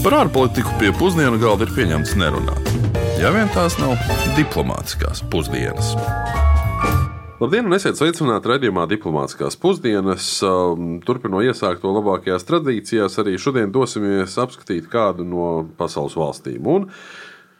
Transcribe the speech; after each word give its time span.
Par 0.00 0.14
ārpolitiku 0.16 0.70
pie 0.80 0.94
pusdienu 0.96 1.36
galda 1.36 1.66
ir 1.66 1.74
pieņemts 1.76 2.14
nerunāt. 2.16 2.68
Ja 3.20 3.28
vien 3.34 3.50
tās 3.52 3.74
nav 3.76 4.00
diplomātiskās 4.32 5.20
pusdienas. 5.28 5.90
Labdien, 7.40 7.68
un 7.68 7.76
esiet 7.76 7.98
sveicināti 7.98 8.48
raidījumā 8.48 8.86
Diplomātiskās 8.88 9.58
pusdienas. 9.60 10.30
Um, 10.44 11.02
Turpinot 11.04 11.44
iesākt 11.44 11.84
to 11.84 11.92
labākajās 11.92 12.48
tradīcijās, 12.48 13.18
arī 13.20 13.36
šodien 13.40 13.68
dosimies 13.72 14.38
apskatīt 14.40 14.88
kādu 14.88 15.28
no 15.28 15.50
pasaules 15.76 16.16
valstīm. 16.16 16.64
Un 16.64 16.88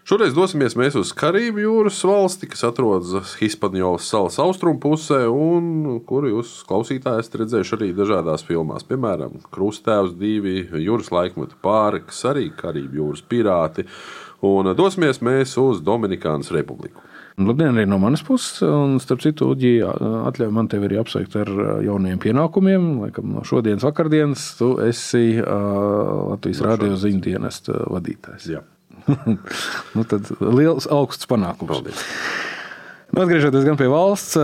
Šoreiz 0.09 0.33
dosimies 0.33 0.75
uz 0.97 1.11
Karību 1.13 1.61
jūras 1.61 1.99
valsti, 2.09 2.49
kas 2.51 2.65
atrodas 2.65 3.35
Hispaniolas 3.37 4.09
salas 4.09 4.39
austrumu 4.41 4.81
pusē, 4.81 5.27
un 5.29 6.01
kuru 6.09 6.33
jūs 6.33 6.55
klausītāji 6.69 7.21
esat 7.21 7.37
redzējuši 7.43 7.77
arī 7.77 7.91
dažādās 7.99 8.47
filmās. 8.49 8.87
Piemēram, 8.89 9.37
Krustēvs, 9.53 10.17
divi 10.19 10.65
jūras 10.87 11.13
laikmeta 11.13 11.61
pāris, 11.61 12.25
arī 12.25 12.49
Karību 12.57 13.03
jūras 13.03 13.23
pirāti. 13.29 13.85
Un 14.41 14.73
dosimies 14.73 15.21
mēs 15.21 15.53
uz 15.61 15.85
Dominikānas 15.85 16.49
republiku. 16.57 17.05
Labdien, 17.37 17.77
arī 17.77 17.85
no 17.89 18.01
manas 18.01 18.25
puses. 18.25 18.65
Un, 18.65 18.97
starp 19.05 19.21
citu, 19.25 19.53
Uģija, 19.53 19.93
atļauj 20.33 20.53
man 20.57 20.69
tevi 20.73 20.89
arī 20.89 21.01
apsveikt 21.01 21.37
ar 21.45 21.53
jauniem 21.85 22.21
pienākumiem. 22.21 22.91
Laikam, 23.05 23.31
no 23.37 23.45
šodienas 23.47 23.85
vakardienas 23.87 24.51
tu 24.59 24.75
esi 24.85 25.39
uh, 25.39 26.33
Latvijas 26.33 26.65
no 26.65 26.73
radio 26.73 27.01
ziņu 27.01 27.25
dienesta 27.31 27.85
vadītājs. 27.85 28.53
Jā. 28.57 28.65
nu, 29.97 30.07
tad 30.07 30.31
liels 30.41 30.89
augsts 30.91 31.29
panākums. 31.31 31.71
Paldies. 31.71 32.07
Nu, 33.11 33.25
atgriežoties 33.25 33.65
pie 33.75 33.89
valsts, 33.91 34.37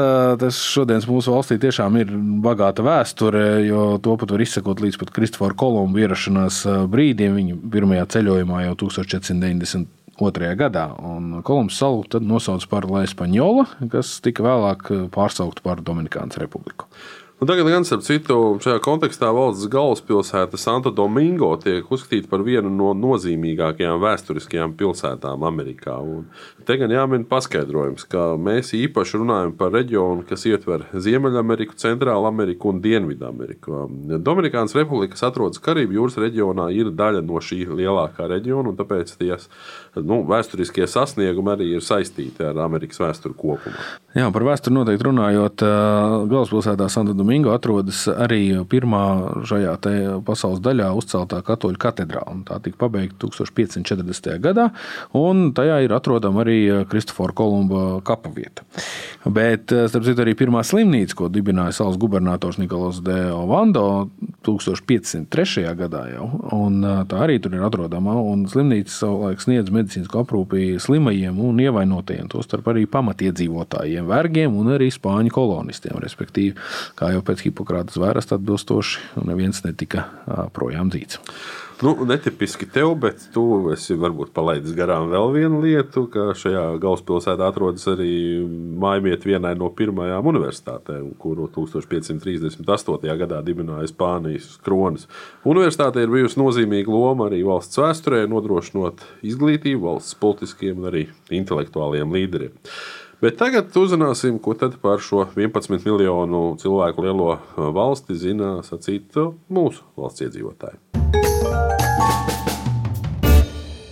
tas 0.43 0.57
šodienas 0.73 1.05
mūsu 1.07 1.31
valstī 1.31 1.55
tiešām 1.63 2.01
ir 2.01 2.09
bagāta 2.43 2.83
vēsture, 2.83 3.45
jo 3.63 3.85
to 4.03 4.17
pat 4.19 4.33
var 4.35 4.43
izsekot 4.43 4.83
līdz 4.83 4.99
pat 4.99 5.13
Kristofora 5.15 5.55
Kolumba 5.55 6.03
ierašanās 6.03 6.65
brīdim, 6.91 7.37
viņa 7.39 7.61
pirmajā 7.77 8.09
ceļojumā 8.17 8.65
jau 8.67 8.75
1490. 8.89 9.93
Otrajā 10.17 10.55
gadā. 10.57 10.87
Kolumbus 11.45 11.77
salu 11.77 12.01
tad 12.09 12.25
nosauca 12.25 12.65
par 12.71 12.87
La 12.89 13.03
Española, 13.05 13.67
kas 13.93 14.15
tika 14.25 14.41
vēlāk 14.47 14.89
pārsaukta 15.13 15.61
par 15.61 15.83
Dominikānas 15.85 16.41
republiku. 16.41 16.89
Nu, 17.41 17.47
tagad, 17.47 17.67
gan 17.69 17.85
starp 17.85 18.01
citu, 18.01 18.35
šajā 18.65 18.79
kontekstā 18.81 19.29
valsts 19.37 19.69
galvaspilsēta 19.69 20.57
Santo 20.57 20.89
Domingo 20.89 21.51
tiek 21.61 21.91
uzskatīta 21.93 22.31
par 22.31 22.41
vienu 22.41 22.71
no 22.73 22.95
nozīmīgākajām 22.97 23.99
vēsturiskajām 24.01 24.73
pilsētām 24.79 25.45
Amerikā. 25.45 25.99
Un 26.01 26.31
te 26.65 26.79
gan 26.81 26.95
jāmin 26.95 27.27
paskaidrojums, 27.29 28.07
ka 28.09 28.23
mēs 28.41 28.73
īpaši 28.79 29.21
runājam 29.21 29.53
par 29.59 29.75
reģionu, 29.77 30.25
kas 30.31 30.47
ietver 30.49 30.87
Ziemeļameriku, 30.97 31.77
Centrālu 31.77 32.25
Ameriku 32.31 32.71
un 32.73 32.81
Dienvidameriku. 32.81 33.83
Dominikānas 34.17 34.73
republika, 34.79 35.13
kas 35.13 35.27
atrodas 35.29 35.61
Karību 35.61 35.99
jūras 35.99 36.17
reģionā, 36.25 36.71
ir 36.73 36.89
daļa 36.97 37.21
no 37.21 37.45
šī 37.45 37.67
lielākā 37.69 38.31
reģiona, 38.33 38.73
un 38.73 38.81
tāpēc 38.81 39.13
ties 39.21 39.45
nu, 40.01 40.23
vēsturiskie 40.33 40.89
sasniegumi 40.89 41.53
arī 41.53 41.69
ir 41.77 41.85
saistīti 41.85 42.49
ar 42.49 42.65
Amerikas 42.65 43.05
vēsturi 43.05 43.37
kopumā. 43.37 43.87
Jā, 44.17 44.33
par 44.33 44.49
vēsturi 44.49 44.81
noteikti 44.81 45.11
runājot, 45.11 45.69
galvaspilsētā 46.33 46.89
Santo 46.89 47.13
Domingo 47.13 47.26
atrodas 47.53 48.07
arī 48.09 48.65
pirmā 48.69 49.43
šajā 49.47 49.77
pasaules 50.27 50.61
daļā 50.61 50.91
uzceltā 50.97 51.43
katoļu 51.43 51.79
katedrāle. 51.79 52.43
Tā 52.47 52.61
tika 52.63 52.77
pabeigta 52.87 53.27
1540. 53.27 54.39
gadā, 54.41 54.71
un 55.13 55.53
tajā 55.57 55.83
ir 55.85 55.93
atrodama 55.93 56.45
arī 56.45 56.87
Kristofora 56.91 57.35
Kolumba 57.37 58.01
kapa 58.07 58.31
vieta. 58.35 58.65
Bet, 59.27 59.71
starp 59.71 60.07
citu, 60.07 60.23
arī 60.23 60.37
pirmā 60.39 60.63
slimnīca, 60.67 61.17
ko 61.19 61.29
dibināja 61.33 61.75
salas 61.81 61.99
gubernators 61.99 62.59
Nikolas 62.59 63.01
de 63.05 63.17
Ovando 63.35 64.09
1503. 64.47 65.67
gadā 65.77 66.05
jau, 66.13 66.29
un 66.55 66.81
tā 67.11 67.23
arī 67.27 67.39
tur 67.43 67.57
ir 67.57 67.65
atrodama, 67.67 68.15
un 68.21 68.47
slimnīca 68.51 68.93
savulaik 68.93 69.43
sniedz 69.43 69.73
medicīnisku 69.75 70.21
aprūpi 70.23 70.77
slimajiem 70.83 71.41
un 71.43 71.61
ievainotajiem, 71.65 72.29
tostarp 72.33 72.71
arī 72.73 72.87
pamatiedzīvotājiem, 72.91 74.07
vergiem 74.07 74.57
un 74.59 74.75
arī 74.77 74.91
spāņu 74.95 75.33
kolonistiem, 75.35 75.99
respektīvi, 76.03 76.55
kā 76.99 77.11
jau 77.15 77.16
pēc 77.25 77.47
Hipokrātas 77.47 78.01
vēras 78.01 78.33
atbilstoši, 78.37 79.23
neviens 79.29 79.63
netika 79.65 80.09
projām 80.57 80.91
dzīts. 80.93 81.21
Nu, 81.83 81.93
netipiski 82.09 82.65
tev, 82.73 82.95
bet 82.97 83.21
tu 83.35 83.43
esi 83.75 83.93
varbūt 84.01 84.31
palaidis 84.33 84.73
garām 84.73 85.11
vēl 85.13 85.27
vienu 85.35 85.59
lietu, 85.61 86.07
ka 86.09 86.31
šajā 86.33 86.63
galvaspilsētā 86.81 87.51
atrodas 87.51 87.85
arī 87.93 88.09
mājvieta 88.81 89.29
vienai 89.29 89.53
no 89.61 89.69
pirmajām 89.77 90.31
universitātēm, 90.33 91.11
kuru 91.21 91.51
1538. 91.53 93.13
gadā 93.21 93.43
dibināja 93.45 93.91
Spānijas 93.93 94.55
kronis. 94.65 95.05
Universitātei 95.45 96.07
ir 96.07 96.15
bijusi 96.17 96.41
nozīmīga 96.41 96.97
loma 96.97 97.29
arī 97.29 97.43
valsts 97.45 97.77
vēsturē, 97.83 98.25
nodrošinot 98.33 99.05
izglītību 99.29 99.91
valsts 99.91 100.17
politiskiem 100.23 100.81
un 100.81 100.95
arī 100.95 101.09
intelektuāliem 101.29 102.17
līderiem. 102.17 102.57
Bet 103.17 103.39
tagad 103.41 103.73
uzzināsim, 103.81 104.37
ko 104.45 104.53
par 104.83 105.01
šo 105.01 105.23
11 105.33 105.71
miljonu 105.87 106.41
cilvēku 106.61 107.01
lielo 107.01 107.39
valsti 107.57 108.13
zina 108.13 108.59
sacīt 108.61 109.17
mūsu 109.49 109.87
valsts 109.97 110.21
iedzīvotāji. 110.27 110.77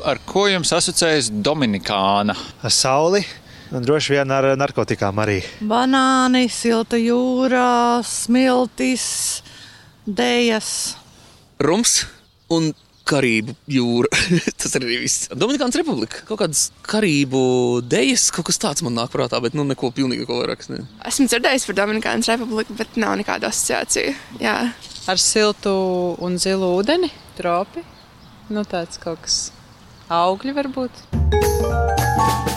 Ar 0.04 0.20
ko 0.28 0.44
jums 0.52 0.74
asociējas 0.76 1.30
Dominikāna? 1.40 2.36
Ar 2.36 2.74
sauli. 2.76 3.22
Un 3.72 3.86
droši 3.88 4.18
vien 4.18 4.28
ar 4.28 4.50
narkotikām 4.60 5.16
arī. 5.24 5.38
Banāni, 5.64 6.44
silta 6.52 7.00
jūra, 7.00 8.04
smiltis, 8.04 9.06
dējas. 10.04 10.68
Rums 11.64 12.02
un 12.52 12.74
Karību 13.04 13.54
jūra. 13.68 14.08
Tas 14.60 14.76
arī 14.78 14.98
viss. 15.02 15.28
Dominikānas 15.32 15.76
republika. 15.80 16.22
Kaut 16.28 16.40
kādas 16.40 16.68
karību 16.88 17.42
dejas, 17.84 18.30
kaut 18.34 18.48
kas 18.48 18.60
tāds 18.62 18.84
man 18.86 18.96
nāk 18.96 19.12
prātā, 19.12 19.40
bet 19.44 19.56
nu 19.56 19.66
neko 19.68 19.92
pilnīgi 19.94 20.24
ko 20.28 20.40
vairāk. 20.40 20.64
Ne. 20.72 20.84
Esmu 21.10 21.28
dzirdējis 21.28 21.68
par 21.68 21.78
Dominikānas 21.82 22.32
republiku, 22.32 22.76
bet 22.80 22.96
nav 23.00 23.18
nekāda 23.20 23.52
asociācija. 23.52 24.16
Jā. 24.40 24.56
Ar 25.04 25.20
siltu 25.20 25.74
un 26.24 26.40
zilu 26.40 26.72
ūdeni, 26.78 27.12
tropi. 27.36 27.84
Nu, 28.48 28.64
tāds 28.68 29.00
kaut 29.00 29.20
kas 29.24 29.38
augļi 30.12 30.56
varbūt. 30.56 32.52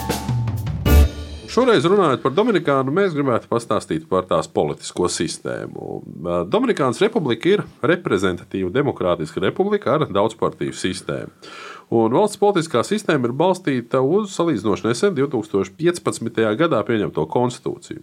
Šoreiz 1.48 1.86
runājot 1.88 2.20
par 2.20 2.34
Dominikānu, 2.36 2.92
mēs 2.92 3.14
gribētu 3.16 3.48
pastāstīt 3.48 4.04
par 4.10 4.26
tās 4.28 4.50
politisko 4.52 5.08
sistēmu. 5.08 6.02
Dominikānas 6.52 7.00
republika 7.00 7.48
ir 7.54 7.62
reprezentatīva 7.88 8.68
demokrātiska 8.74 9.40
republika 9.46 9.94
ar 9.96 10.04
daudzpartiju 10.12 10.76
sistēmu. 10.76 11.32
Un 11.88 12.12
valsts 12.12 12.36
politiskā 12.36 12.82
sistēma 12.84 13.30
ir 13.30 13.32
balstīta 13.36 14.02
uz 14.04 14.34
salīdzinoši 14.34 14.84
nesen 14.90 15.14
2015. 15.16 16.42
gadā 16.60 16.82
pieņemto 16.84 17.24
konstitūciju. 17.32 18.02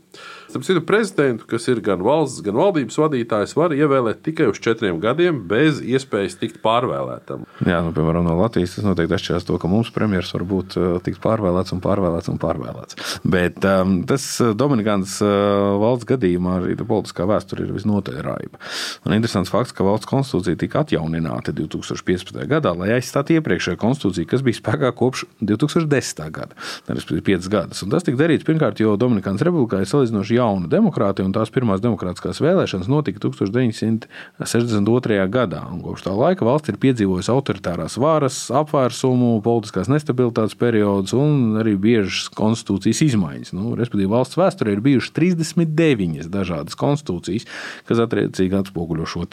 Starp 0.49 0.65
citu, 0.65 0.81
prezidentu, 0.87 1.45
kas 1.49 1.67
ir 1.69 1.81
gan 1.85 2.01
valsts, 2.05 2.41
gan 2.45 2.57
valdības 2.57 2.97
vadītājs, 2.97 3.53
var 3.57 3.75
ievēlēt 3.77 4.23
tikai 4.25 4.47
uz 4.49 4.57
četriem 4.63 4.97
gadiem, 5.03 5.43
bez 5.49 5.83
iespējas 5.85 6.39
tikt 6.41 6.61
pārvēlētam. 6.65 7.43
Jā, 7.67 7.83
nu, 7.85 7.93
piemēram, 7.93 8.25
no 8.25 8.39
Latvijas 8.39 8.73
tas 8.79 8.87
noteikti 8.87 9.17
atšķiras 9.19 9.45
to, 9.45 9.59
ka 9.61 9.69
mums 9.69 9.93
premjerministrs 9.93 10.37
var 10.39 10.47
būt 10.49 10.77
uh, 10.79 10.87
tikt 11.05 11.21
pārvēlēts 11.21 11.75
un 11.75 11.83
pārvēlēts 11.85 12.33
un 12.33 12.41
pārvēlēts. 12.41 13.19
Bet 13.21 13.61
um, 13.69 13.99
tas 14.09 14.25
uh, 14.41 14.55
Dominikānas 14.57 15.19
uh, 15.21 15.75
valsts 15.83 16.09
gadījumā 16.09 16.57
arī 16.63 16.79
politiskā 16.81 17.29
vēsture 17.29 17.67
ir 17.67 17.75
visnotaļ 17.75 18.19
raiba. 18.25 18.63
Un 19.05 19.13
interesants 19.17 19.53
fakts, 19.53 19.75
ka 19.75 19.85
valsts 19.85 20.09
konstitūcija 20.09 20.57
tika 20.65 20.81
atjaunināta 20.81 21.53
2015. 21.53 22.41
gadā, 22.49 22.73
lai 22.77 22.95
aizstātu 22.97 23.37
iepriekšējo 23.37 23.74
konstitūcija, 23.81 24.29
kas 24.31 24.41
bija 24.45 24.59
spēkā 24.59 24.89
kopš 24.97 25.19
2010. 25.41 26.31
gada, 26.35 26.53
respektīvi 26.89 27.23
5 27.35 27.49
gadus. 27.51 27.83
Un 27.85 27.89
tas 27.93 28.05
tika 28.05 28.17
darīts 28.23 28.47
pirmkārt, 28.47 28.75
jo 28.81 28.89
Dominikānas 28.99 29.43
republikā 29.45 29.75
ir 29.81 29.89
salīdzinoši 29.89 30.37
jauna 30.39 30.65
demokrātija, 30.71 31.25
un 31.27 31.33
tās 31.35 31.49
pirmās 31.53 31.83
demokrātiskās 31.83 32.37
vēlēšanas 32.43 32.89
notika 32.91 33.17
1962. 33.25 35.29
gadā. 35.33 35.61
Un 35.71 35.77
kopš 35.85 36.01
tā 36.07 36.13
laika 36.15 36.41
valsts 36.47 36.69
ir 36.71 36.81
piedzīvojusi 36.81 37.33
autoritārās 37.33 37.93
varas, 38.01 38.37
apvērsumu, 38.55 39.29
politiskās 39.45 39.87
nestabilitātes 39.91 40.55
periodus 40.59 41.11
un 41.17 41.31
arī 41.61 41.73
biežas 41.81 42.29
konstitūcijas 42.35 42.99
izmaiņas. 43.09 43.49
Nu, 43.57 43.63
respektīvi, 43.77 44.11
valsts 44.11 44.39
vēsturē 44.39 44.69
ir 44.75 44.81
bijušas 44.85 45.13
39 45.17 46.29
dažādas 46.31 46.75
konstitūcijas, 46.79 47.43
kas 47.89 47.97
attiecīgi 48.05 48.59
atspoguļo 48.61 49.05
šo 49.09 49.23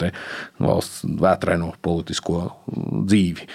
valsts 0.63 1.03
vētraino 1.21 1.73
politisko 1.85 2.39
dzīvi. 3.07 3.47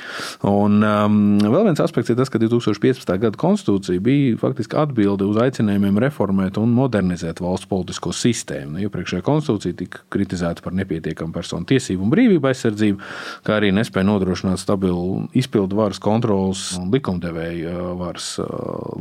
Un 0.48 0.77
Un 0.78 0.84
um, 0.86 1.38
vēl 1.42 1.64
viens 1.66 1.80
aspekts 1.82 2.12
ir 2.12 2.16
tas, 2.18 2.30
ka 2.30 2.38
2015. 2.38 3.10
gada 3.18 3.38
konstitūcija 3.40 4.02
bija 4.04 4.36
faktiski 4.38 4.76
atbilde 4.78 5.26
uz 5.26 5.38
aicinājumiem 5.42 5.98
reformēt 6.04 6.58
un 6.60 6.70
modernizēt 6.76 7.42
valsts 7.42 7.66
politisko 7.70 8.12
sistēmu. 8.14 8.76
Nu, 8.76 8.82
iepriekšējā 8.86 9.24
konstitūcija 9.26 9.78
tika 9.80 10.04
kritizēta 10.14 10.62
par 10.62 10.76
nepietiekamu 10.78 11.34
personu 11.34 11.66
tiesību 11.68 12.06
un 12.06 12.12
brīvību 12.12 12.50
aizsardzību, 12.50 13.10
kā 13.48 13.56
arī 13.58 13.72
nespēja 13.74 14.06
nodrošināt 14.06 14.62
stabilu 14.62 15.26
izpildu 15.38 15.80
varas 15.80 15.98
kontrolas 16.02 16.68
un 16.78 16.92
likumdevēja 16.94 17.74
uh, 17.74 17.90
varas 17.98 18.30
uh, 18.44 18.48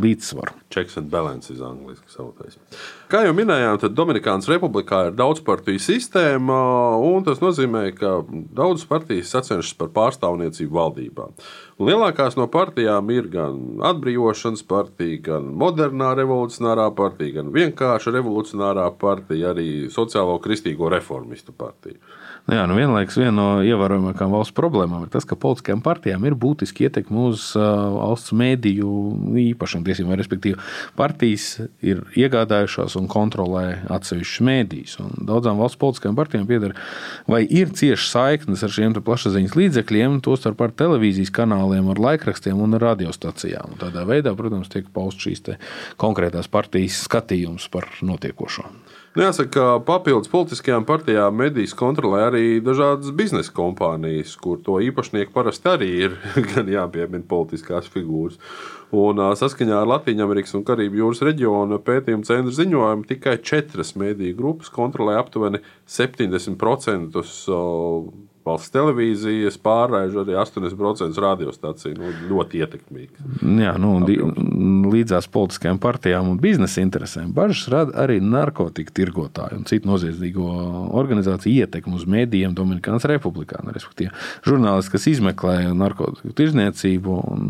līdzsvaru. 0.02 0.58
Checks 0.74 0.98
and 0.98 1.14
balances 1.14 1.62
angļuiski 1.62 2.10
saucamais. 2.16 2.58
Kā 3.12 3.22
jau 3.28 3.38
minējām, 3.38 3.78
tad 3.84 3.94
Dominikānas 3.96 4.50
republikā 4.50 5.06
ir 5.12 5.20
daudz 5.20 5.44
partiju 5.46 5.80
sistēma, 5.84 6.58
un 7.06 7.28
tas 7.28 7.44
nozīmē, 7.44 7.86
ka 7.96 8.18
daudzas 8.58 8.90
partijas 8.90 9.36
sacenšas 9.36 9.78
par 9.78 9.94
pārstāvniecību 9.94 10.82
valdībā. 10.82 11.30
Lielākās 11.78 12.34
no 12.34 12.48
partijām 12.50 13.12
ir 13.14 13.28
gan 13.30 13.58
atbrīvošanas 13.86 14.64
partija, 14.66 15.20
gan 15.28 15.52
modernā 15.62 16.16
revolucionārā 16.18 16.88
partija, 16.98 17.36
gan 17.36 17.52
vienkārša 17.54 18.16
revolucionārā 18.16 18.88
partija, 18.98 19.52
arī 19.52 19.68
sociālo 19.94 20.40
kristīgo 20.42 20.90
reformistu 20.90 21.54
partija. 21.54 22.02
Nu 22.48 22.56
jā, 22.56 22.64
nu 22.64 22.78
vienlaikus 22.78 23.18
viena 23.20 23.34
no 23.36 23.48
ievērojamākajām 23.68 24.32
valsts 24.32 24.56
problēmām 24.56 25.02
ir 25.04 25.10
tas, 25.12 25.26
ka 25.28 25.36
politiskajām 25.36 25.82
partijām 25.84 26.24
ir 26.30 26.36
būtiski 26.40 26.86
ietekme 26.88 27.26
uz 27.28 27.50
uh, 27.60 27.66
valsts 27.98 28.32
mēdīju 28.40 28.92
īpašumu 29.42 29.84
tiesībām. 29.84 30.16
Respektīvi, 30.16 30.56
partijas 30.96 31.50
ir 31.84 32.06
iegādājušās 32.16 32.96
un 33.02 33.10
kontrolē 33.12 33.66
atsevišķus 33.92 34.46
mēdījus. 34.48 34.96
Daudzām 35.28 35.60
valsts 35.60 35.82
politiskajām 35.82 36.16
partijām 36.18 36.48
pieder 36.48 36.78
vai 37.28 37.42
ir 37.44 37.76
cieši 37.76 38.08
saiknes 38.14 38.64
ar 38.64 38.72
šiem 38.74 38.96
plašsaziņas 38.96 39.58
līdzekļiem, 39.60 40.22
tostarp 40.24 40.64
ar 40.64 40.72
televīzijas 40.80 41.36
kanāliem, 41.68 41.90
ar 41.92 42.00
laikrakstiem 42.00 42.60
un 42.62 42.78
radiostacijām. 42.80 43.76
Un 43.76 43.80
tādā 43.82 44.06
veidā, 44.08 44.36
protams, 44.36 44.70
tiek 44.70 44.88
paust 44.94 45.20
šīs 45.20 45.44
konkrētās 45.98 46.48
partijas 46.48 47.04
skatījums 47.06 47.70
par 47.70 47.88
notiekošo. 48.02 48.64
Nu, 49.18 49.24
jāsaka, 49.24 49.50
ka 49.50 49.80
papildus 49.82 50.30
politiskajām 50.30 50.86
partijām 50.86 51.34
medijas 51.34 51.74
kontrolē 51.74 52.28
arī 52.28 52.62
dažādas 52.62 53.10
biznesa 53.18 53.52
kompānijas, 53.52 54.36
kur 54.38 54.60
to 54.62 54.78
īpašnieki 54.78 55.34
parasti 55.34 55.72
arī 55.72 55.90
ir 56.06 56.18
gan 56.54 56.70
jāpiemina 56.70 57.26
politiskās 57.26 57.90
figūras. 57.90 58.38
Un, 58.94 59.20
saskaņā 59.36 59.82
ar 59.82 59.90
Latvijas 59.90 60.54
un 60.56 60.64
Karību 60.64 61.02
jūras 61.02 61.24
reģiona 61.26 61.82
pētījuma 61.84 62.24
centra 62.24 62.54
ziņojumu 62.56 63.10
tikai 63.10 63.36
četras 63.44 63.96
mediju 64.00 64.38
grupas 64.38 64.70
kontrolē 64.72 65.18
aptuveni 65.20 65.60
70% 65.90 67.26
valsts 68.48 68.74
televīzijas 68.74 69.60
pārraiž 69.64 70.16
arī 70.24 70.38
80% 70.40 71.22
radiostaciju. 71.22 71.96
Nu, 71.98 72.12
ļoti 72.32 72.62
ietekmīgi. 72.64 73.28
Jā, 73.62 73.74
nu, 73.82 73.98
līdzās 74.92 75.28
politiskajām 75.34 75.80
partijām 75.84 76.32
un 76.32 76.40
biznesa 76.42 76.82
interesēm 76.84 77.34
bažas 77.36 77.68
rada 77.72 77.96
arī 78.06 78.20
narkotiku 78.24 78.94
tirgotāju 78.96 79.60
un 79.60 79.68
citu 79.70 79.90
noziedzīgo 79.90 80.48
organizāciju 80.98 81.66
ietekmi 81.66 81.98
uz 81.98 82.06
mēdījiem 82.10 82.56
Dominikānas 82.58 83.08
republikā. 83.10 83.60
Respektīvi, 83.68 84.12
žurnālisti, 84.48 84.94
kas 84.94 85.08
izmeklē 85.12 85.56
narkotiku 85.78 86.34
tirzniecību 86.38 87.18
un 87.34 87.48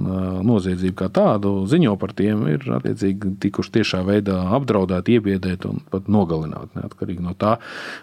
noziedzību 0.47 0.97
kā 0.97 1.09
tādu, 1.13 1.53
ziņo 1.69 1.95
par 2.01 2.15
tiem, 2.17 2.45
ir 2.55 2.65
attiecīgi 2.79 3.35
tikuši 3.43 3.73
tiešā 3.79 4.01
veidā 4.07 4.39
apdraudēti, 4.57 5.17
iebiedēti 5.17 5.69
un 5.69 5.81
pat 5.91 6.09
nogalināti. 6.11 6.73
Neatkarīgi 6.77 7.25
no 7.25 7.33
tā, 7.37 7.57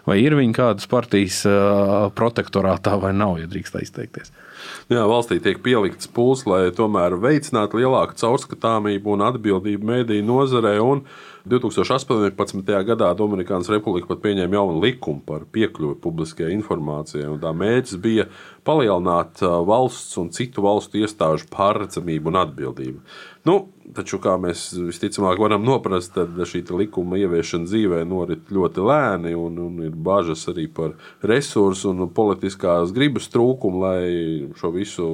vai 0.07 0.19
ir 0.21 0.37
viņi 0.37 0.55
kādas 0.55 0.87
partijas 0.91 1.41
protektorātā 2.15 2.84
tā 2.85 2.95
vai 3.01 3.11
nav, 3.17 3.39
ja 3.41 3.49
drīkst 3.49 3.79
izteikties. 3.81 4.31
Jā, 4.89 5.03
valstī 5.09 5.39
tiek 5.43 5.59
pielikts 5.65 6.09
pūles, 6.13 6.45
lai 6.49 6.69
tomēr 6.75 7.17
veicinātu 7.21 7.81
lielāku 7.81 8.17
caurskatāmību 8.21 9.15
un 9.15 9.25
atbildību 9.27 9.89
mediju 9.91 10.25
nozarē. 10.25 10.77
2018. 11.45 12.71
gadā 12.87 13.11
Dominikānas 13.17 13.69
Republika 13.69 14.09
pat 14.09 14.23
pieņēma 14.23 14.57
jaunu 14.57 14.79
likumu 14.81 15.21
par 15.27 15.43
piekļuvi 15.53 15.99
publiskajai 16.01 16.55
informācijai. 16.55 17.29
Tā 17.41 17.53
mērķis 17.53 17.99
bija 18.01 18.25
palielināt 18.65 19.43
valsts 19.43 20.17
un 20.21 20.31
citu 20.33 20.65
valstu 20.65 21.03
iestāžu 21.03 21.49
pārredzamību 21.53 22.33
un 22.33 22.41
atbildību. 22.41 23.03
Nu, 23.45 23.59
taču, 23.93 24.19
kā 24.23 24.35
mēs 24.41 24.67
visticamāk 24.77 25.39
varam 25.41 25.65
noprast, 25.65 26.13
tad 26.15 26.39
šī 26.49 26.63
likuma 26.75 27.19
ieviešana 27.19 27.67
dzīvē 27.69 28.01
norit 28.07 28.49
ļoti 28.53 28.85
lēni 28.85 29.35
un, 29.37 29.59
un 29.61 29.83
ir 29.85 29.93
bažas 29.93 30.47
arī 30.51 30.65
par 30.71 30.95
resursu 31.25 31.91
un 31.91 32.09
politiskās 32.15 32.93
gribas 32.95 33.29
trūkumu, 33.33 33.81
lai 33.83 34.05
šo 34.57 34.71
visu 34.75 35.07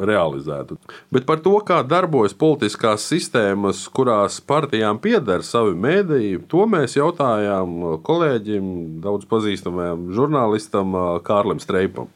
realizētu. 0.00 0.78
Bet 1.14 1.28
par 1.28 1.42
to, 1.44 1.56
kā 1.66 1.82
darbojas 1.86 2.36
politiskās 2.36 3.06
sistēmas, 3.06 3.86
kurās 3.94 4.40
partijām 4.40 5.00
pieder 5.02 5.44
savi 5.46 5.76
mēdīji, 5.78 6.44
to 6.50 6.66
mēs 6.70 6.98
jautājām 6.98 8.02
kolēģim, 8.06 9.00
daudz 9.04 9.28
pazīstamajam 9.30 10.10
žurnālistam 10.16 10.96
Kārlim 11.26 11.62
Streipam. 11.62 12.10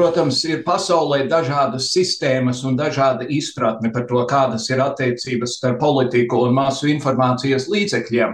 Protams, 0.00 0.38
ir 0.48 0.62
pasaulē 0.64 1.26
dažādas 1.28 1.90
sistēmas 1.92 2.62
un 2.64 2.72
dažāda 2.78 3.26
izpratne 3.36 3.90
par 3.92 4.06
to, 4.08 4.22
kādas 4.30 4.64
ir 4.72 4.80
attiecības 4.80 5.58
starp 5.58 5.76
politiku 5.82 6.38
un 6.46 6.54
masu 6.56 6.88
informācijas 6.88 7.66
līdzekļiem. 7.68 8.32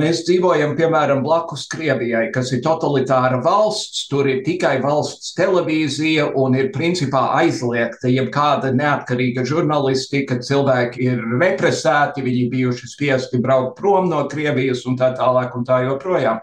Mēs 0.00 0.22
dzīvojam, 0.24 0.72
piemēram, 0.78 1.20
blakus 1.26 1.66
Krievijai, 1.68 2.30
kas 2.32 2.54
ir 2.56 2.64
totalitāra 2.64 3.42
valsts. 3.44 4.06
Tur 4.08 4.32
ir 4.32 4.40
tikai 4.48 4.78
valsts 4.80 5.36
televīzija 5.36 6.30
un 6.40 6.56
ir 6.56 6.72
principā 6.72 7.26
aizliegta 7.42 8.08
jebkāda 8.08 8.72
neatkarīga 8.72 9.44
žurnālistika. 9.44 10.40
Cilvēki 10.40 11.04
ir 11.04 11.20
represēti, 11.36 12.24
viņi 12.24 12.48
bijuši 12.56 12.94
spiesti 12.96 13.44
braukt 13.44 13.76
prom 13.76 14.08
no 14.08 14.24
Krievijas 14.32 14.86
un 14.88 14.96
tā 14.96 15.12
tālāk 15.20 15.52
un 15.52 15.68
tā 15.68 15.84
joprojām. 15.84 16.40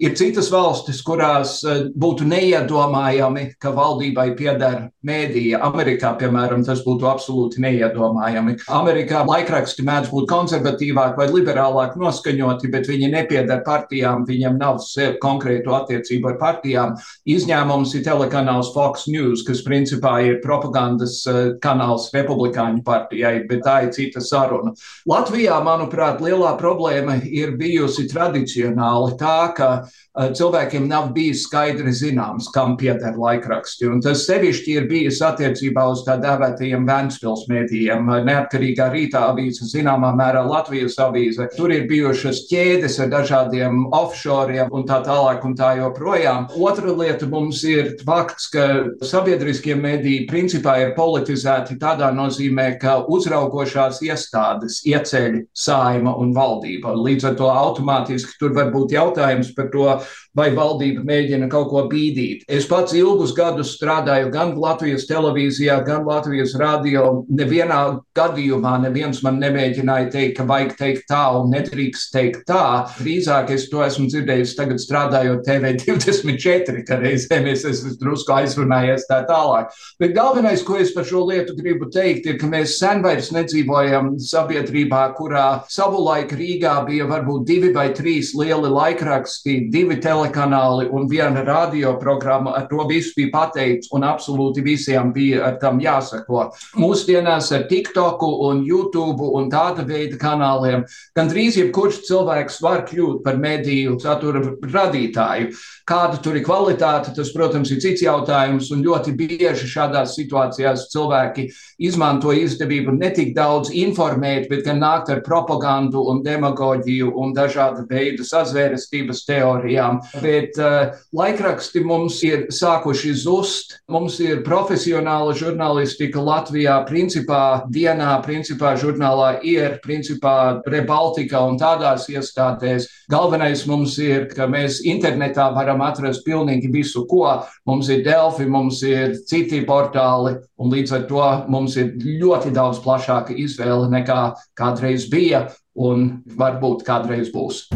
Ir 0.00 0.14
citas 0.16 0.46
valstis, 0.48 1.02
kurās 1.04 1.58
eh, 1.68 1.82
būtu 1.92 2.24
neiedomājami, 2.24 3.42
ka 3.60 3.68
valdībai 3.76 4.30
pieder 4.38 4.86
mēdīja. 5.04 5.58
Amerikā, 5.66 6.14
piemēram, 6.16 6.62
tas 6.64 6.80
būtu 6.86 7.04
absolūti 7.04 7.60
neiedomājami. 7.60 8.54
Amerikā 8.72 9.20
laikraksti 9.28 9.84
mēdz 9.84 10.08
būt 10.08 10.28
konservatīvāk 10.30 11.20
vai 11.20 11.26
liberālāk 11.28 11.98
noskaņoti, 12.00 12.70
bet 12.72 12.88
viņi 12.88 13.10
nepieder 13.12 13.60
partijām, 13.66 14.24
viņiem 14.28 14.56
nav 14.60 14.80
konkrētu 15.20 15.76
attiecību 15.76 16.32
ar 16.32 16.40
partijām. 16.40 16.96
Izņēmums 17.28 17.92
ir 17.98 18.06
telekanāls 18.08 18.72
Fox 18.72 19.04
News, 19.12 19.44
kas 19.44 19.60
principā 19.68 20.14
ir 20.24 20.40
propagandas 20.40 21.18
eh, 21.28 21.42
kanāls 21.60 22.08
Republikāņu 22.16 22.80
partijai, 22.88 23.42
bet 23.52 23.66
tā 23.68 23.76
ir 23.84 23.92
cita 23.98 24.24
saruna. 24.24 24.72
Latvijā, 25.12 25.60
manuprāt, 25.60 26.24
lielā 26.24 26.56
problēma 26.56 27.20
ir 27.28 27.52
bijusi 27.60 28.08
tradicionāli 28.08 29.20
tā, 29.20 29.36
ka 29.52 29.70
cilvēkiem 30.18 30.88
nav 30.90 31.12
bijis 31.14 31.44
skaidri 31.46 31.92
zināms, 31.94 32.48
kam 32.54 32.76
pieder 32.80 33.14
laikraksti. 33.18 33.86
Un 33.90 34.00
tas 34.02 34.24
sevišķi 34.26 34.74
ir 34.74 34.88
bijis 34.90 35.20
attiecībā 35.22 35.84
uz 35.92 36.02
tā 36.06 36.16
dēvētajiem 36.20 36.86
Vēnspils 36.88 37.46
mēdījiem. 37.50 38.10
Neatkarīgā 38.26 38.88
rītā 38.90 39.22
avīze, 39.30 39.68
zināmā 39.70 40.10
mērā 40.18 40.42
Latvijas 40.46 40.98
avīze. 41.00 41.46
Tur 41.56 41.70
ir 41.74 41.86
bijušas 41.90 42.42
ķēdes 42.50 42.98
ar 43.04 43.12
dažādiem 43.12 43.84
offshoriem 43.96 44.72
un 44.74 44.86
tā 44.88 45.00
tālāk 45.06 45.46
un 45.46 45.54
tā 45.58 45.76
joprojām. 45.78 46.48
Otra 46.58 46.90
lieta 46.90 47.28
mums 47.30 47.62
ir 47.68 47.94
fakts, 48.02 48.50
ka 48.50 48.66
sabiedriskie 49.06 49.76
mediji 49.78 50.26
principā 50.30 50.76
ir 50.82 50.94
politizēti 50.98 51.78
tādā 51.80 52.10
nozīmē, 52.16 52.72
ka 52.82 52.98
uzraugošās 53.06 54.02
iestādes 54.06 54.82
ieceļ 54.90 55.44
saima 55.54 56.16
un 56.18 56.34
valdība. 56.34 56.96
Līdz 56.98 57.30
ar 57.30 57.38
to 57.38 57.50
automātiski 57.54 58.38
tur 58.40 58.56
var 58.58 58.74
būt 58.74 58.96
jautājums 58.98 59.54
par 59.54 59.70
to, 59.70 59.79
to, 59.80 59.96
vai 60.36 60.50
valdība 60.54 61.02
mēģina 61.06 61.48
kaut 61.50 61.68
ko 61.72 61.82
bīdīt. 61.90 62.44
Es 62.50 62.68
pats 62.70 62.94
ilgus 62.94 63.32
gadus 63.34 63.74
strādāju 63.74 64.30
gan 64.30 64.52
Latvijas 64.60 65.08
televīzijā, 65.08 65.80
gan 65.86 66.04
Latvijas 66.06 66.54
radio. 66.60 67.24
Nevienā 67.26 67.80
gadījumā 68.16 68.76
neviens 68.84 69.22
man 69.26 69.40
nemēģināja 69.42 70.10
teikt, 70.14 70.36
ka 70.38 70.46
vajag 70.46 70.76
teikt 70.78 71.08
tā 71.10 71.22
un 71.38 71.50
nedrīkst 71.54 72.12
teikt 72.14 72.44
tā. 72.50 72.86
Drīzāk 73.00 73.50
es 73.56 73.66
to 73.72 73.82
esmu 73.82 74.06
dzirdējis 74.10 74.54
tagad 74.58 74.82
strādājot 74.82 75.42
TV24, 75.48 76.84
ka 76.86 77.00
reizēm 77.02 77.50
es 77.50 77.66
esmu 77.66 77.96
drusku 78.00 78.36
aizrunājies 78.36 79.08
tā 79.10 79.24
tālāk. 79.26 79.74
Bet 79.98 80.14
galvenais, 80.14 80.62
ko 80.66 80.78
es 80.78 80.94
par 80.94 81.08
šo 81.08 81.24
lietu 81.26 81.56
gribu 81.58 81.90
teikt, 81.90 82.30
ir, 82.30 82.38
ka 82.38 82.46
mēs 82.50 82.78
sen 82.78 83.02
vairs 83.02 83.32
nedzīvojam 83.34 84.14
sabiedrībā, 84.22 85.02
kurā 85.18 85.64
savulaik 85.70 86.36
Rīgā 86.38 86.78
bija 86.86 87.10
varbūt 87.10 87.46
divi 87.50 87.74
vai 87.74 87.88
trīs 87.96 88.30
lieli 88.38 88.70
laikraksti 88.70 89.58
divi 89.72 89.98
telekanāli 90.00 90.88
un 90.90 91.08
viena 91.10 91.44
radioprogramma. 91.46 92.54
Ar 92.56 92.66
to 92.70 92.86
viss 92.88 93.14
bija 93.16 93.32
pateikts, 93.34 93.90
un 93.96 94.06
absolūti 94.08 94.64
visiem 94.64 95.12
bija 95.12 95.44
ar 95.48 95.58
tam 95.62 95.80
jāsako. 95.82 96.48
Mūsdienās 96.80 97.50
ar 97.56 97.66
TikTok 97.70 98.24
un 98.30 98.64
YouTube 98.66 99.28
un 99.36 99.50
tāda 99.52 99.84
veida 99.86 100.18
kanāliem 100.20 100.86
gandrīz 101.16 101.58
jebkurš 101.60 102.02
cilvēks 102.08 102.60
var 102.64 102.84
kļūt 102.88 103.22
par 103.24 103.38
mediju 103.40 103.98
satura 104.00 104.42
radītāju. 104.62 105.52
Kāda 105.90 106.20
tur 106.22 106.38
ir 106.38 106.44
kvalitāte, 106.46 107.14
tas, 107.16 107.32
protams, 107.34 107.70
ir 107.72 107.80
cits 107.82 108.04
jautājums. 108.04 108.70
Un 108.74 108.84
ļoti 108.84 109.14
bieži 109.18 109.68
šādās 109.70 110.14
situācijās 110.18 110.86
cilvēki 110.92 111.48
izmanto 111.82 112.32
izdevību 112.36 112.94
ne 112.98 113.10
tik 113.14 113.34
daudz 113.36 113.72
informēt, 113.74 114.48
bet 114.50 114.64
gan 114.66 114.80
nākt 114.82 115.10
ar 115.12 115.22
propagandu 115.26 116.04
un 116.10 116.22
demagoģiju 116.24 117.10
un 117.20 117.34
dažādu 117.36 117.86
veidu 117.90 118.26
sazvērestības 118.26 119.24
teorijām. 119.50 120.00
Bet 120.22 120.58
uh, 120.58 120.94
laikraksti 121.16 121.82
mums 121.84 122.20
ir 122.26 122.46
sākuši 122.52 123.14
zust. 123.14 123.78
Mums 123.90 124.18
ir 124.22 124.42
profesionāla 124.46 125.34
žurnālistika 125.34 126.22
Latvijā, 126.22 126.80
principā 126.88 127.64
dienā, 127.70 128.20
principā 128.24 128.76
žurnālā 128.80 129.40
ir, 129.42 129.78
principā 129.84 130.62
Rebaltika 130.66 131.42
un 131.46 131.58
tādās 131.58 132.08
iestādēs. 132.10 132.88
Galvenais 133.10 133.66
mums 133.66 133.98
ir, 133.98 134.28
ka 134.30 134.46
mēs 134.50 134.80
internetā 134.86 135.50
varam 135.54 135.82
atrast 135.82 136.24
pilnīgi 136.26 136.70
visu, 136.72 137.06
ko 137.10 137.40
mums 137.66 137.90
ir 137.90 138.04
Delfi, 138.04 138.46
mums 138.46 138.82
ir 138.86 139.16
citi 139.26 139.64
portāli, 139.66 140.36
un 140.60 140.70
līdz 140.72 140.96
ar 140.96 141.08
to 141.10 141.30
mums 141.50 141.76
ir 141.80 141.96
ļoti 141.98 142.54
daudz 142.54 142.82
plašāka 142.84 143.34
izvēle 143.36 143.90
nekā 143.90 144.22
kādreiz 144.58 145.08
bija 145.10 145.48
un 145.80 146.20
varbūt 146.36 146.84
kādreiz 146.86 147.32
būs. 147.34 147.66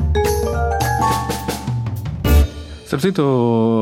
Starp 2.95 3.09
citu, 3.11 3.23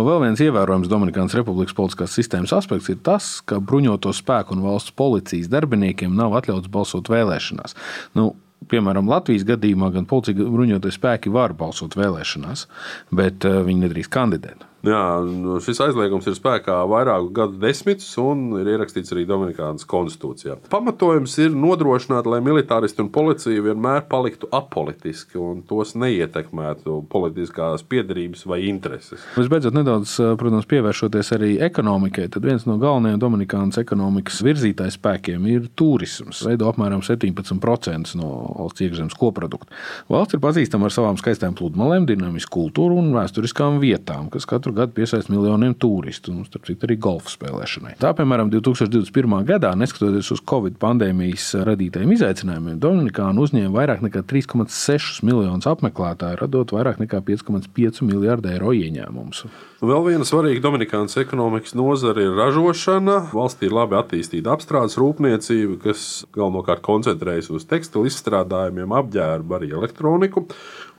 vēl 0.07 0.23
viens 0.23 0.41
ievērojams 0.41 0.89
Dominikānas 0.89 1.35
Republikas 1.37 1.75
politiskās 1.77 2.15
sistēmas 2.17 2.55
aspekts 2.57 2.89
ir 2.89 2.97
tas, 3.05 3.27
ka 3.45 3.59
bruņoto 3.61 4.09
spēku 4.17 4.57
un 4.57 4.63
valsts 4.65 4.95
policijas 4.97 5.51
darbiniekiem 5.53 6.15
nav 6.17 6.33
atļauts 6.39 6.71
balsot 6.73 7.11
vēlēšanās. 7.13 7.77
Nu, 8.17 8.31
piemēram, 8.73 9.13
Latvijas 9.13 9.45
gadījumā 9.53 9.93
gan 9.93 10.09
policija 10.09 10.49
bruņotie 10.57 10.97
spēki 10.97 11.35
var 11.35 11.53
balsot 11.53 11.93
vēlēšanās, 12.01 12.65
bet 13.13 13.45
eh, 13.45 13.61
viņi 13.69 13.85
nedrīkst 13.85 14.17
kandidēt. 14.17 14.65
Jā, 14.83 15.23
šis 15.63 15.79
aizliegums 15.85 16.27
ir 16.27 16.35
spēkā 16.35 16.81
vairāku 16.91 17.29
gadu 17.37 17.61
desmitus 17.63 18.09
un 18.19 18.49
ir 18.59 18.67
ierakstīts 18.73 19.13
arī 19.15 19.23
Dominikānas 19.29 19.87
konstitūcijā. 19.87 20.57
Pamatojums 20.73 21.37
ir 21.45 21.53
nodrošināt, 21.55 22.27
lai 22.27 22.41
militāristi 22.43 23.05
un 23.05 23.13
policija 23.15 23.63
vienmēr 23.63 24.09
paliktu 24.11 24.49
apolitiski 24.51 25.39
un 25.39 25.61
tos 25.69 25.95
neietekmētu 25.95 26.97
politiskās 27.13 27.85
piedarības 27.87 28.43
vai 28.51 28.59
intereses. 28.67 29.23
Visbeidzot, 29.37 29.77
nedaudz 29.77 30.17
protams, 30.41 30.67
pievēršoties 30.73 31.31
arī 31.39 31.53
ekonomikai, 31.63 32.27
tad 32.35 32.43
viens 32.51 32.67
no 32.67 32.75
galvenajiem 32.83 33.23
Dominikānas 33.23 33.79
ekonomikas 33.85 34.43
virzītājs 34.43 34.99
spēkiem 34.99 35.47
ir 35.53 35.71
turisms. 35.79 36.43
Veido 36.49 36.67
apmēram 36.73 37.07
17% 37.07 38.19
no 38.19 38.33
valsts 38.59 38.83
iekšzemes 38.89 39.15
koprodukta. 39.15 39.71
Valsts 40.11 40.35
ir 40.35 40.43
pazīstama 40.43 40.91
ar 40.91 40.99
savām 40.99 41.23
skaistām 41.23 41.55
pludmalēm, 41.55 42.11
dinamisku 42.11 42.51
kultūru 42.59 42.99
un 42.99 43.15
vēsturiskām 43.15 43.79
vietām, 43.83 44.27
kas 44.35 44.51
katru 44.51 44.72
katru 44.73 44.81
gadu 44.81 44.93
piesaist 44.95 45.29
miljoniem 45.29 45.75
turistu, 45.75 46.33
un 46.33 46.45
starp 46.45 46.67
citu 46.67 46.87
arī 46.87 46.97
golfa 46.99 47.31
spēlēšanai. 47.31 47.97
Tā, 48.01 48.13
piemēram, 48.17 48.51
2021. 48.51 49.45
gadā, 49.47 49.75
neskatoties 49.77 50.31
uz 50.33 50.41
Covid 50.49 50.79
pandēmijas 50.81 51.53
radītajiem 51.67 52.13
izaicinājumiem, 52.17 52.79
Dominikāna 52.81 53.43
uzņēma 53.43 53.73
vairāk 53.77 54.03
nekā 54.03 54.23
3,6 54.25 55.23
miljonus 55.27 55.69
apmeklētāju, 55.69 56.41
radot 56.41 56.73
vairāk 56.73 57.01
nekā 57.03 57.23
5,5 57.23 58.03
miljārdu 58.09 58.53
eiro 58.53 58.73
ieņēmumus. 58.73 59.45
Vēl 59.83 60.05
viena 60.07 60.27
svarīga 60.27 60.63
Dominikānas 60.63 61.19
ekonomikas 61.19 61.75
nozare 61.75 62.29
ir 62.29 62.37
ražošana. 62.39 63.17
Valstī 63.35 63.67
ir 63.67 63.75
labi 63.75 63.99
attīstīta 63.99 64.55
apstrādes 64.55 64.95
rūpniecība, 65.01 65.81
kas 65.89 66.23
galvenokārt 66.37 66.85
koncentrējas 66.87 67.51
uz 67.51 67.67
tekstilu 67.67 68.07
izstrādājumiem, 68.07 68.95
apģērbu, 69.03 69.59
arī 69.59 69.73
elektroniku. 69.75 70.47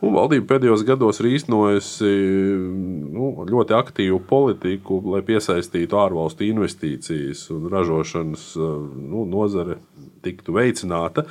Un 0.04 0.12
valdība 0.18 0.50
pēdējos 0.50 0.82
gados 0.84 1.22
ir 1.22 1.30
īstenojusi 1.32 2.10
nu, 3.14 3.30
ļoti 3.48 3.76
aktīvu 3.78 4.20
politiku, 4.28 5.00
lai 5.14 5.22
piesaistītu 5.24 6.00
ārvalstu 6.00 6.44
investīcijas 6.50 7.46
un 7.56 7.70
ražošanas 7.72 8.50
nu, 8.60 9.24
nozare 9.32 9.78
tiktu 10.24 10.56
veicināta. 10.56 11.26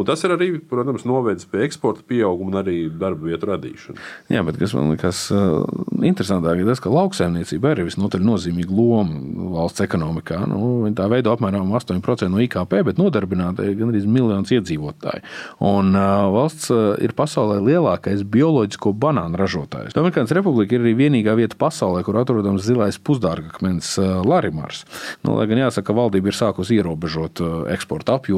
Un 0.00 0.08
tas 0.08 0.22
ir 0.24 0.32
arī, 0.32 0.48
protams, 0.56 1.04
novedis 1.08 1.44
pie 1.48 1.66
eksporta 1.66 2.04
pieauguma 2.08 2.54
un 2.54 2.58
arī 2.62 2.76
darba 2.88 3.28
vietu 3.28 3.50
radīšanas. 3.50 4.06
Jā, 4.32 4.40
bet 4.46 4.56
kas 4.60 4.72
man 4.76 4.88
liekas 4.94 5.26
uh, 5.34 5.66
interesantāk, 6.00 6.62
ir 6.62 6.68
tas, 6.70 6.80
ka 6.80 6.92
lauksaimniecība 6.92 7.74
ir 7.74 7.82
visnotaļ 7.90 8.24
nozīmīga 8.24 8.72
loma 8.72 9.50
valsts 9.52 9.84
ekonomikā. 9.84 10.40
Nu, 10.48 10.88
tā 10.96 11.08
veido 11.12 11.34
apmēram 11.34 11.74
8% 11.76 12.30
no 12.32 12.40
IKP, 12.40 12.78
bet 12.88 13.00
nodarbināta 13.00 13.66
ir 13.68 13.76
gandrīz 13.80 14.08
miljons 14.08 14.54
iedzīvotāju. 14.56 15.26
Un 15.68 15.92
uh, 15.92 16.24
valsts 16.32 16.72
uh, 16.72 16.94
ir 17.04 17.12
pasaulē 17.18 17.60
lielākais 17.60 18.24
bioloģisko 18.32 18.94
banānu 18.96 19.40
ražotājs. 19.40 19.92
Dominikānas 19.98 20.32
Republika 20.38 20.78
ir 20.78 20.86
arī 20.86 20.96
vienīgā 21.04 21.36
vieta 21.36 21.60
pasaulē, 21.60 22.00
kur 22.06 22.16
atrodams 22.22 22.64
zilais 22.64 22.96
pusdārgakmens 22.96 23.98
Larimars. 24.24 24.86
Nu, 25.26 25.36
lai 25.36 25.46
gan 25.50 25.60
jāsaka, 25.66 25.90
ka 25.90 25.98
valdība 26.00 26.32
ir 26.32 26.38
sākusi 26.38 26.78
ierobežot 26.80 27.42
eksporta 27.74 28.16
apjomu. 28.16 28.31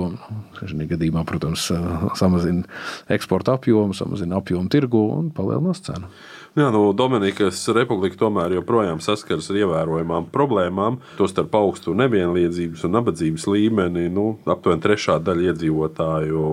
Šajā 0.58 0.90
gadījumā, 0.94 1.22
protams, 1.28 1.44
protams, 1.44 2.18
samazina 2.18 2.62
eksporta 3.08 3.54
apjomu, 3.54 3.94
samazina 3.94 4.38
apjomu 4.38 4.68
tirgu 4.68 5.02
un 5.18 5.30
palielinās 5.34 5.82
cenu. 5.84 6.08
Jā, 6.54 6.68
nu, 6.70 6.92
Dominikas 6.94 7.58
republika 7.74 8.14
tomēr 8.20 8.52
joprojām 8.54 9.00
saskaras 9.02 9.48
ar 9.50 9.56
ievērojamām 9.58 10.28
problēmām, 10.30 11.00
tostarp 11.18 11.54
augstu 11.58 11.96
nevienlīdzības 11.98 12.84
un 12.86 12.94
nabadzības 12.94 13.48
līmeni. 13.50 14.06
Nu, 14.14 14.36
aptuveni 14.46 14.84
trešā 14.84 15.18
daļa 15.18 15.50
iedzīvotāju 15.50 16.44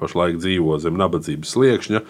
pašlaik 0.00 0.40
dzīvo 0.40 0.78
zem 0.80 0.96
nabadzības 0.96 1.52
sliekšņa 1.52 2.02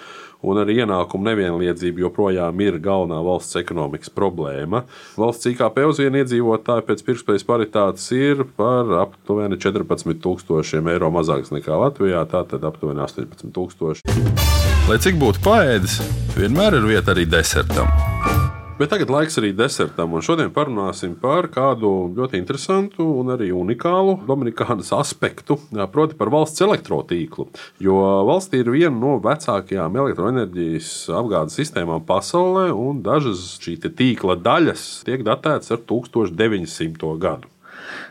un 0.46 0.60
arī 0.62 0.80
ienākumu 0.82 1.26
nevienlīdzība 1.28 2.04
joprojām 2.04 2.62
ir 2.62 2.78
galvenā 2.82 3.18
valsts 3.26 3.58
ekonomikas 3.60 4.12
problēma. 4.14 4.84
Valsts 5.18 5.50
IKP 5.50 5.82
uz 5.88 6.02
vienu 6.02 6.22
iedzīvotāju 6.22 6.86
pēc 6.88 7.04
pirktspējas 7.06 7.46
paritātes 7.48 8.10
ir 8.16 8.44
par 8.58 8.92
aptuveni 9.02 9.58
14,000 9.60 10.94
eiro 10.94 11.10
mazāks 11.14 11.52
nekā 11.54 11.80
Latvijā, 11.82 12.22
tātad 12.30 12.64
aptuveni 12.68 13.02
18,000. 13.04 14.46
Lai 14.88 15.00
cik 15.04 15.18
būtu 15.20 15.42
paēdis, 15.44 15.98
vienmēr 16.38 16.78
ir 16.78 16.88
vieta 16.94 17.12
arī 17.12 17.26
desertam. 17.28 18.07
Bet 18.78 18.92
tagad 18.92 19.10
laiks 19.10 19.34
arī 19.40 19.48
desertam, 19.58 20.12
šodien 20.22 20.52
parunāsim 20.54 21.16
par 21.18 21.48
kādu 21.50 21.88
ļoti 22.14 22.38
interesantu 22.38 23.02
un 23.18 23.32
arī 23.34 23.48
unikālu 23.50 24.12
Dominikānas 24.28 24.92
aspektu, 24.94 25.56
proti 25.90 26.14
par 26.20 26.30
valsts 26.30 26.62
elektrotīklu. 26.62 27.48
Jo 27.82 27.98
valstī 28.28 28.62
ir 28.62 28.70
viena 28.70 28.94
no 28.94 29.16
vecākajām 29.24 29.98
elektroenerģijas 30.04 30.92
apgādes 31.10 31.58
sistēmām 31.58 32.06
pasaulē, 32.06 32.68
un 32.70 33.02
dažas 33.02 33.56
šī 33.58 33.80
tīkla 33.88 34.38
daļas 34.46 34.88
tiek 35.10 35.26
datētas 35.26 35.74
ar 35.74 35.82
1900. 35.82 37.16
gadu. 37.18 37.50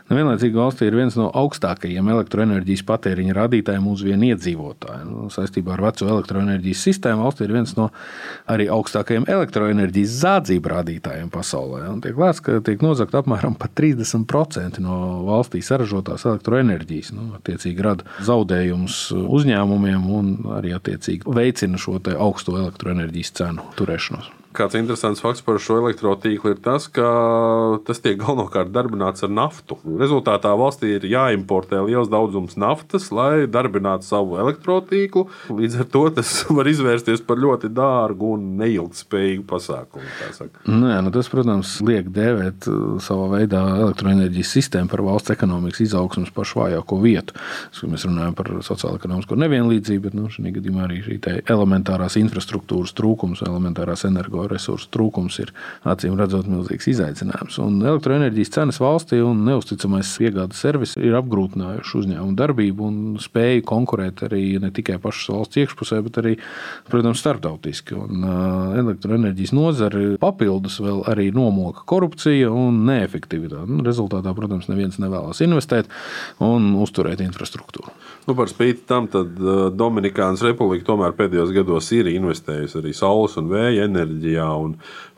Nu, 0.08 0.16
vienlaicīgi 0.16 0.56
valstī 0.56 0.86
ir 0.88 0.94
viens 0.96 1.16
no 1.20 1.26
augstākajiem 1.36 2.06
elektroenerģijas 2.14 2.82
patēriņa 2.88 3.34
rādītājiem 3.36 3.88
uz 3.90 4.04
vienu 4.06 4.30
iedzīvotāju. 4.30 5.02
Nu, 5.04 5.26
saistībā 5.32 5.74
ar 5.74 5.82
veco 5.84 6.08
elektroenerģijas 6.08 6.84
sistēmu 6.86 7.26
valstī 7.26 7.44
ir 7.44 7.52
viens 7.58 7.74
no 7.76 7.90
arī 8.48 8.70
augstākajiem 8.72 9.28
elektroenerģijas 9.28 10.16
zādzību 10.22 10.72
rādītājiem 10.72 11.28
pasaulē. 11.34 11.82
Un 11.92 12.00
tiek 12.04 12.16
lēsts, 12.16 12.44
ka 12.46 12.56
tiek 12.64 12.80
nozagta 12.84 13.20
apmēram 13.20 13.58
30% 13.60 14.80
no 14.84 14.96
valstī 15.28 15.60
saražotās 15.64 16.24
elektroenerģijas. 16.24 17.12
Nu, 17.12 17.28
attiecīgi 17.36 17.84
rada 17.84 18.08
zaudējumus 18.24 19.02
uzņēmumiem 19.20 20.08
un 20.08 20.34
arī 20.56 20.72
veicina 21.28 21.76
šo 21.76 22.00
augsto 22.16 22.56
elektroenerģijas 22.56 23.36
cenu 23.42 23.72
turēšanos. 23.76 24.37
Kāds 24.56 24.78
interesants 24.78 25.20
fakts 25.20 25.42
par 25.44 25.58
šo 25.60 25.76
elektrotīklu 25.82 26.54
ir 26.54 26.60
tas, 26.64 26.86
ka 26.88 27.04
tas 27.84 28.00
tiek 28.00 28.16
galvenokārt 28.16 28.70
darbināts 28.72 29.24
ar 29.26 29.32
naftu. 29.32 29.76
Rezultātā 30.00 30.54
valstī 30.56 30.94
ir 30.96 31.04
jāimportē 31.04 31.82
liels 31.84 32.08
daudzums 32.08 32.56
naftas, 32.58 33.10
lai 33.12 33.44
darbinātu 33.44 34.08
savu 34.08 34.38
elektrotīklu. 34.40 35.26
Līdz 35.52 35.76
ar 35.82 35.88
to 35.92 36.04
tas 36.16 36.32
var 36.56 36.70
izvērsties 36.70 37.20
par 37.28 37.40
ļoti 37.42 37.68
dārgu 37.76 38.32
un 38.38 38.46
neilgspējīgu 38.62 39.44
pasākumu. 39.50 40.08
Nu, 40.64 40.88
jā, 40.94 41.02
nu 41.04 41.12
tas, 41.12 41.28
protams, 41.32 41.76
liek 41.84 42.08
dēvēt 42.16 42.70
uh, 42.72 42.96
savā 43.04 43.28
veidā 43.36 43.62
elektroenerģijas 43.82 44.54
sistēmu 44.56 44.88
par 44.94 45.04
valsts 45.10 45.36
ekonomikas 45.36 45.84
izaugsmas 45.84 46.32
pašu 46.34 46.62
vājāko 46.62 47.00
vietu. 47.04 47.36
Mēs 47.88 48.08
runājam 48.08 48.34
par 48.36 48.50
sociālo-ekonomisko 48.64 49.36
nevienlīdzību, 49.44 50.08
bet 50.08 50.16
nu, 50.16 50.32
šī 50.32 50.56
gadījumā 50.56 50.88
arī 50.88 51.02
šī 51.04 51.20
elementārās 51.44 52.16
infrastruktūras 52.20 52.96
trūkums, 52.96 53.44
elementārās 53.46 54.06
energo 54.08 54.37
energoresursu 54.38 54.88
trūkums 54.94 55.38
ir 55.42 55.52
acīm 55.88 56.16
redzot 56.18 56.48
milzīgs 56.48 56.88
izaicinājums. 56.92 57.58
Un 57.62 57.80
elektroenerģijas 57.82 58.52
cenas 58.54 58.80
valstī 58.82 59.20
un 59.24 59.44
neusticamais 59.46 60.10
piegādes 60.18 60.60
servis 60.62 60.96
ir 61.00 61.16
apgrūtinājuši 61.18 61.96
uzņēmumu 62.02 62.36
darbību 62.38 62.88
un 62.88 62.98
spēju 63.22 63.64
konkurēt 63.68 64.24
arī 64.28 64.58
ne 64.62 64.70
tikai 64.74 64.98
pašas 65.02 65.32
valsts 65.34 65.60
iekšpusē, 65.62 66.00
bet 66.06 66.20
arī, 66.22 66.34
protams, 66.88 67.22
starptautiski. 67.22 67.96
Un, 67.98 68.24
uh, 68.24 68.78
elektroenerģijas 68.78 69.54
nozare 69.56 70.04
papildus 70.22 70.78
vēl 70.82 71.04
arī 71.10 71.30
nomoka 71.34 71.84
korupcija 71.88 72.50
un 72.52 72.84
neefektivitāte. 72.88 73.68
Nu, 73.68 73.82
rezultātā, 73.86 74.34
protams, 74.36 74.68
neviens 74.70 75.00
nevēlas 75.02 75.42
investēt 75.44 75.90
un 76.44 76.72
uzturēt 76.78 77.22
infrastruktūru. 77.24 77.92
Nu, 78.28 78.36
par 78.36 78.50
spīti 78.50 78.84
tam, 78.88 79.08
tad 79.10 79.38
Dominikānas 79.78 80.42
Republika 80.44 80.90
tomēr 80.90 81.14
pēdējos 81.16 81.52
gados 81.56 81.88
ir 81.96 82.10
investējusi 82.12 82.76
arī 82.82 82.92
saules 82.96 83.38
un 83.40 83.48
vēja 83.48 83.86
enerģijā. 84.28 84.48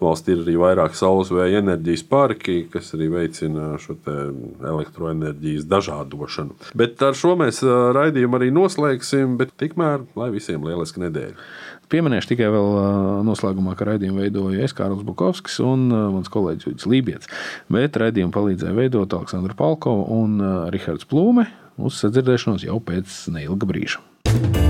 Valstī 0.00 0.34
ir 0.34 0.44
arī 0.44 0.56
vairāk 0.60 0.94
saules 0.96 1.30
vēja 1.30 1.60
enerģijas 1.60 2.04
parki, 2.08 2.68
kas 2.70 2.94
arī 2.94 3.10
veicina 3.12 3.74
šo 3.78 3.96
elektroenerģijas 4.06 5.66
dažādošanu. 5.68 6.56
Bet 6.74 7.02
ar 7.02 7.14
šo 7.14 7.36
mēs 7.36 7.62
raidījumu 7.62 8.38
arī 8.38 8.50
noslēgsim, 8.54 9.36
bet 9.40 9.52
tikmēr 9.60 10.06
lai 10.16 10.30
visiem 10.32 10.64
lieliski 10.64 11.02
nedēļa. 11.04 11.36
Pieminēšu 11.90 12.30
tikai 12.30 12.48
vēl 12.54 12.76
noslēgumā, 13.26 13.74
ka 13.74 13.88
raidījumu 13.88 14.22
veidoju 14.22 14.62
es 14.62 14.74
Kārls 14.78 15.02
Bukovskis 15.02 15.58
un 15.64 15.88
mans 15.90 16.30
kolēģis 16.30 16.68
Juris 16.68 16.86
Lībijams. 16.86 17.30
Bet 17.68 17.98
raidījumu 17.98 18.30
palīdzēja 18.36 18.78
veidot 18.78 19.18
Aleksandra 19.18 19.58
Palkova 19.58 20.06
un 20.14 20.38
Rihards 20.70 21.08
Plūme. 21.10 21.48
Uz 21.80 21.98
sadzirdēšanos 22.04 22.68
jau 22.68 22.78
pēc 22.84 23.24
neilga 23.34 23.66
brīža. 23.66 24.69